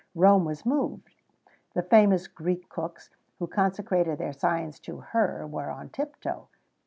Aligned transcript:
Rome 0.15 0.45
was 0.45 0.65
moved; 0.65 1.13
the 1.75 1.83
famous 1.83 2.27
Greek 2.27 2.67
cooks, 2.69 3.11
who 3.37 3.45
consecrated 3.45 4.17
their 4.17 4.33
science 4.33 4.79
to 4.79 4.97
her, 4.99 5.45
were 5.45 5.69
on 5.69 5.89
tip 5.89 6.19
toe. 6.19 6.47